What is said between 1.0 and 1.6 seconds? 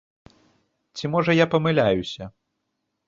можа я